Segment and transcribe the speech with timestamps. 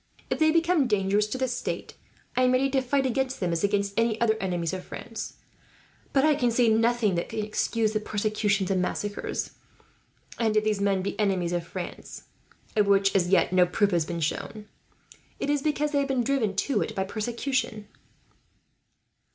[0.31, 1.93] If they become dangerous to the state,
[2.35, 5.35] I am ready to fight against them, as against any other enemies of France;
[6.11, 9.51] but I can see nothing that can excuse the persecutions and massacres.
[10.39, 12.23] And if these men be enemies of France,
[12.75, 14.65] of which as yet no proof has been shown,
[15.39, 17.87] it is because they have been driven to it, by persecution."